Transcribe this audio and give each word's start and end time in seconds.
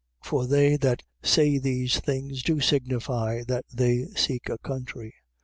11:14. 0.23 0.29
For 0.31 0.47
they 0.47 0.77
that 0.77 1.03
say 1.21 1.57
these 1.59 1.99
things 1.99 2.41
do 2.41 2.59
signify 2.59 3.43
that 3.47 3.65
they 3.71 4.05
seek 4.15 4.49
a 4.49 4.57
country. 4.57 5.13